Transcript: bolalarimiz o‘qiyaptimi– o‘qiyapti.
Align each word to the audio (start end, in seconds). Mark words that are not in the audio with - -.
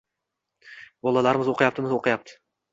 bolalarimiz 1.09 1.53
o‘qiyaptimi– 1.55 1.95
o‘qiyapti. 2.01 2.39